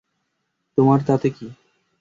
তোমার 0.77 0.99
তাতে 1.07 1.27
কী? 1.29 1.47